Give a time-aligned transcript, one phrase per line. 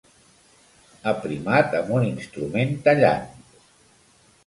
[1.11, 3.33] Aprimat amb un instrument tallant.